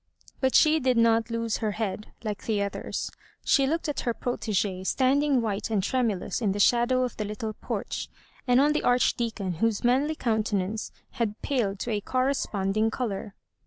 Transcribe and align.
But 0.39 0.55
she 0.55 0.79
did 0.79 0.97
not 0.97 1.29
lose 1.29 1.57
her 1.57 1.73
head 1.73 2.07
like 2.23 2.45
the 2.45 2.59
others. 2.63 3.11
She 3.45 3.67
looked 3.67 3.87
at 3.87 3.99
her 3.99 4.15
protegee 4.15 4.83
standing 4.83 5.43
white 5.43 5.69
and 5.69 5.83
tremulous 5.83 6.41
in 6.41 6.53
the 6.53 6.59
shadow 6.59 7.03
of 7.03 7.15
the 7.17 7.23
Httle 7.23 7.53
porch, 7.61 8.09
and 8.47 8.59
on 8.59 8.73
the 8.73 8.81
Arch 8.81 9.13
deacon, 9.15 9.53
whose 9.61 9.83
manly 9.83 10.15
countenance 10.15 10.91
had 11.11 11.39
paled 11.43 11.77
to 11.81 11.91
a 11.91 12.01
correspondmg 12.01 12.91
colour. 12.91 13.35